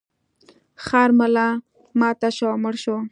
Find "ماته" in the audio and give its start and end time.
1.99-2.29